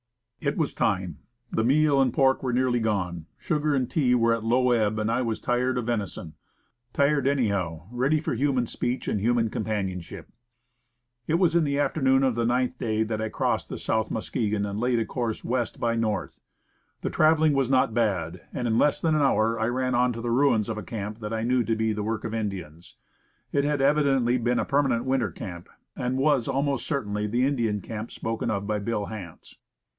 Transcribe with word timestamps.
It 0.39 0.57
was 0.57 0.73
time. 0.73 1.19
The 1.51 1.63
meal 1.63 2.01
and 2.01 2.11
pork 2.11 2.41
were 2.41 2.51
nearly 2.51 2.79
gone, 2.79 3.27
sugar 3.37 3.75
and 3.75 3.87
tea 3.87 4.15
were 4.15 4.33
at 4.33 4.43
low 4.43 4.71
ebb, 4.71 4.97
and 4.97 5.11
I 5.11 5.21
was 5.21 5.39
tired 5.39 5.77
of 5.77 5.85
venison; 5.85 6.33
tired 6.91 7.27
anyhow; 7.27 7.87
ready 7.91 8.19
for 8.19 8.33
human 8.33 8.65
speech 8.65 9.07
and 9.07 9.19
human 9.21 9.51
companionship. 9.51 10.29
It 11.27 11.35
was 11.35 11.55
in 11.55 11.63
the 11.63 11.77
afternoon 11.77 12.23
of 12.23 12.33
the 12.33 12.47
ninth 12.47 12.79
day 12.79 13.03
that 13.03 13.21
I 13.21 13.29
crossed 13.29 13.69
the 13.69 13.77
South 13.77 14.09
Muskegon 14.09 14.65
and 14.65 14.79
laid 14.79 14.97
a 14.97 15.05
course 15.05 15.43
west 15.45 15.79
by 15.79 15.95
north. 15.95 16.41
The 17.01 17.11
traveling 17.11 17.53
was 17.53 17.69
not 17.69 17.93
bad; 17.93 18.41
and 18.51 18.67
in 18.67 18.79
less 18.79 19.05
At 19.05 19.11
the 19.11 19.17
River, 19.19 19.19
\ 19.19 19.19
127 19.19 19.19
than 19.19 19.21
an 19.21 19.27
hour 19.27 19.59
I 19.59 19.69
ran 19.69 19.93
on 19.93 20.13
to 20.13 20.21
the 20.21 20.31
ruins 20.31 20.69
of 20.69 20.79
a 20.79 20.81
camp 20.81 21.19
that 21.19 21.31
I 21.31 21.43
knew 21.43 21.63
to 21.63 21.75
be 21.75 21.93
the 21.93 22.01
work 22.01 22.23
of 22.23 22.33
Indians. 22.33 22.95
It 23.51 23.63
had 23.63 23.81
evidently 23.81 24.39
been 24.39 24.57
a 24.57 24.65
permanent 24.65 25.05
winter 25.05 25.29
camp, 25.29 25.69
and 25.95 26.17
was 26.17 26.47
almost 26.47 26.87
cer 26.87 27.03
tainly 27.03 27.29
the 27.29 27.45
Indian 27.45 27.79
camp 27.81 28.09
spoken 28.09 28.49
of 28.49 28.65
by 28.65 28.79
Bill 28.79 29.05
Hance. 29.05 29.55